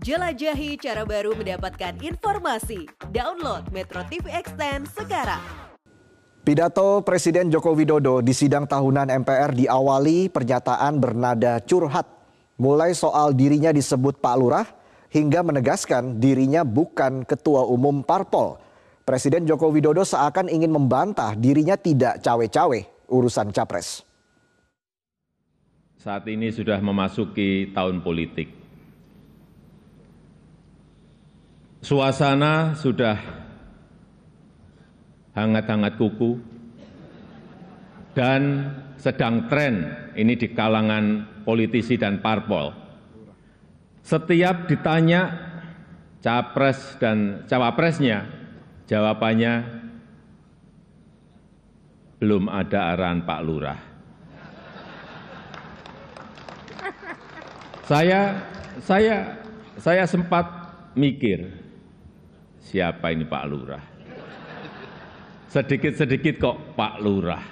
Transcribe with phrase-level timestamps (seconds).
[0.00, 2.88] Jelajahi cara baru mendapatkan informasi.
[3.12, 5.44] Download Metro TV Extend sekarang.
[6.40, 12.08] Pidato Presiden Joko Widodo di sidang tahunan MPR diawali pernyataan bernada curhat.
[12.56, 14.64] Mulai soal dirinya disebut Pak Lurah
[15.12, 18.56] hingga menegaskan dirinya bukan ketua umum parpol.
[19.04, 24.00] Presiden Joko Widodo seakan ingin membantah dirinya tidak cawe-cawe urusan capres.
[26.00, 28.59] Saat ini sudah memasuki tahun politik.
[31.90, 33.18] Suasana sudah
[35.34, 36.38] hangat-hangat kuku
[38.14, 42.70] dan sedang tren ini di kalangan politisi dan parpol.
[44.06, 45.34] Setiap ditanya
[46.22, 48.22] capres dan cawapresnya,
[48.86, 49.82] jawabannya
[52.22, 53.80] belum ada arahan Pak Lurah.
[57.82, 58.46] Saya
[58.78, 59.42] saya
[59.74, 60.46] saya sempat
[60.94, 61.69] mikir
[62.60, 63.84] siapa ini Pak Lurah.
[65.50, 67.42] Sedikit-sedikit kok Pak Lurah.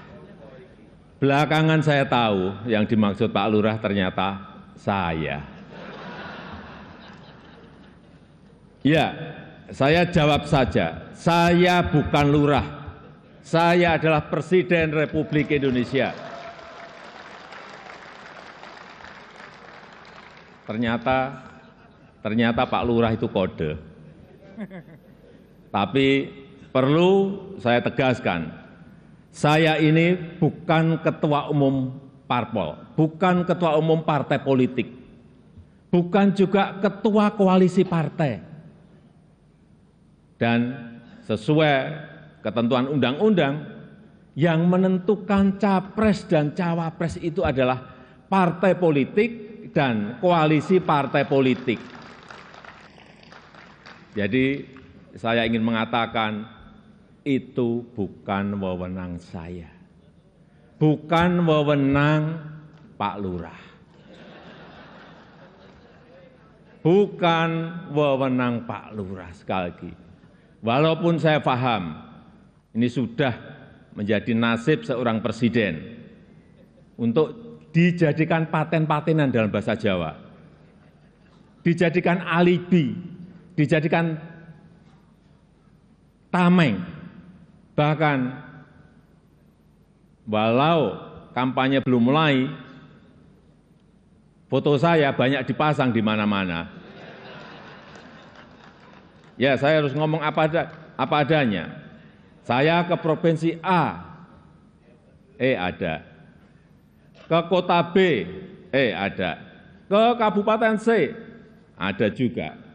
[1.19, 4.39] Belakangan saya tahu yang dimaksud Pak Lurah ternyata
[4.79, 5.43] saya.
[8.87, 9.07] Ya,
[9.75, 11.11] saya jawab saja.
[11.19, 12.67] Saya bukan lurah.
[13.43, 16.29] Saya adalah Presiden Republik Indonesia.
[20.69, 21.49] ternyata
[22.21, 23.88] ternyata Pak Lurah itu kode.
[25.77, 26.09] Tapi
[26.73, 28.51] perlu saya tegaskan,
[29.31, 31.95] saya ini bukan ketua umum
[32.29, 34.89] parpol, bukan ketua umum partai politik,
[35.93, 38.45] bukan juga ketua koalisi partai.
[40.39, 40.71] Dan
[41.27, 41.75] sesuai
[42.47, 43.79] ketentuan undang-undang
[44.39, 47.83] yang menentukan capres dan cawapres itu adalah
[48.31, 49.31] partai politik
[49.75, 51.98] dan koalisi partai politik.
[54.19, 54.67] Jadi
[55.15, 56.43] saya ingin mengatakan
[57.23, 59.71] itu bukan wewenang saya.
[60.75, 62.43] Bukan wewenang
[62.99, 63.63] Pak Lurah.
[66.83, 67.51] Bukan
[67.95, 69.93] wewenang Pak Lurah sekali lagi.
[70.67, 72.03] Walaupun saya paham
[72.75, 73.35] ini sudah
[73.95, 75.95] menjadi nasib seorang presiden
[76.99, 80.19] untuk dijadikan paten-patenan dalam bahasa Jawa,
[81.63, 83.18] dijadikan alibi,
[83.59, 84.15] dijadikan
[86.31, 86.79] tameng,
[87.75, 88.39] bahkan
[90.31, 90.95] walau
[91.35, 92.47] kampanye belum mulai,
[94.47, 96.71] foto saya banyak dipasang di mana-mana.
[99.35, 100.63] Ya, saya harus ngomong apa, ada,
[100.95, 101.67] apa adanya.
[102.47, 104.03] Saya ke provinsi A,
[105.39, 106.09] eh ada
[107.29, 107.97] ke kota B,
[108.73, 109.37] eh ada,
[109.85, 111.13] ke kabupaten C,
[111.77, 112.68] ada juga.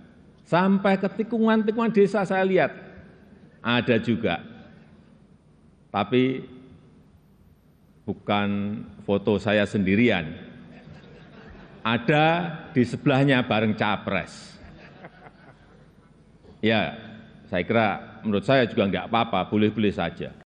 [0.43, 2.75] Sampai ke tikungan-tikungan desa saya lihat,
[3.63, 4.43] ada juga.
[5.87, 6.43] Tapi
[8.03, 10.35] bukan foto saya sendirian.
[11.83, 14.55] Ada di sebelahnya bareng capres.
[16.63, 16.95] Ya,
[17.47, 17.87] saya kira
[18.23, 20.42] menurut saya juga enggak apa-apa, boleh-boleh saja.